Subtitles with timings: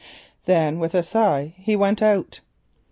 [0.45, 2.01] Then with a sigh he went.